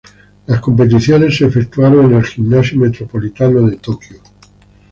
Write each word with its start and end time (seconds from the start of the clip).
Las 0.47 0.61
competiciones 0.61 1.37
se 1.37 1.45
efectuaron 1.45 2.05
en 2.05 2.15
el 2.17 2.25
Gimnasio 2.25 2.79
Metropolitano 2.79 3.67
de 3.69 3.77
Tokio. 3.77 4.17